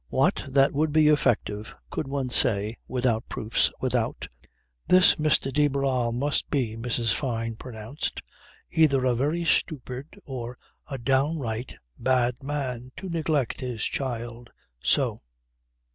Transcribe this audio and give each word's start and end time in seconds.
What, 0.07 0.45
that 0.49 0.73
would 0.73 0.91
be 0.91 1.09
effective, 1.09 1.75
could 1.91 2.07
one 2.07 2.31
say, 2.31 2.75
without 2.87 3.29
proofs, 3.29 3.69
without... 3.81 4.27
This 4.87 5.13
Mr. 5.17 5.53
de 5.53 5.67
Barral 5.67 6.11
must 6.11 6.49
be, 6.49 6.75
Mrs. 6.75 7.13
Fyne 7.13 7.55
pronounced, 7.55 8.23
either 8.71 9.05
a 9.05 9.13
very 9.13 9.45
stupid 9.45 10.19
or 10.25 10.57
a 10.87 10.97
downright 10.97 11.75
bad 11.99 12.41
man, 12.41 12.91
to 12.97 13.09
neglect 13.09 13.59
his 13.61 13.83
child 13.83 14.49
so. 14.81 15.19